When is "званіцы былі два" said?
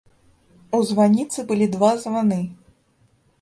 0.91-1.91